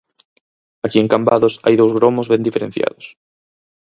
[0.85, 3.05] Aquí en Cambados hai dous gromos ben diferenciados.